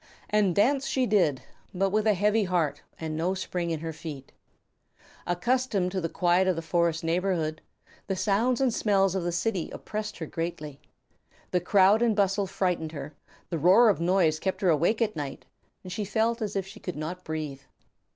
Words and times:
And 0.31 0.55
dance 0.55 0.87
she 0.87 1.05
did, 1.05 1.43
but 1.75 1.91
with 1.91 2.07
a 2.07 2.15
heavy 2.15 2.45
heart 2.45 2.81
and 2.99 3.15
no 3.15 3.35
spring 3.35 3.69
in 3.69 3.81
her 3.81 3.93
feet. 3.93 4.31
Accustomed 5.27 5.91
to 5.91 6.01
the 6.01 6.09
quiet 6.09 6.47
of 6.47 6.55
the 6.55 6.63
forest 6.63 7.03
neighborhood, 7.03 7.61
the 8.07 8.15
sounds 8.15 8.59
and 8.59 8.73
smells 8.73 9.13
of 9.13 9.21
the 9.21 9.31
city 9.31 9.69
oppressed 9.69 10.17
her 10.17 10.25
greatly. 10.25 10.81
The 11.51 11.59
crowd 11.61 12.01
and 12.01 12.15
bustle 12.15 12.47
frightened 12.47 12.93
her, 12.93 13.13
the 13.51 13.59
roar 13.59 13.89
of 13.89 14.01
noise 14.01 14.39
kept 14.39 14.61
her 14.61 14.69
awake 14.69 15.03
at 15.03 15.15
night, 15.15 15.45
she 15.87 16.03
felt 16.03 16.41
as 16.41 16.55
if 16.55 16.65
she 16.65 16.79
could 16.79 16.97
not 16.97 17.23
breathe. 17.23 17.61